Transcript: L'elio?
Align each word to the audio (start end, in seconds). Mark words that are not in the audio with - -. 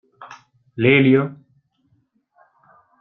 L'elio? 0.81 1.23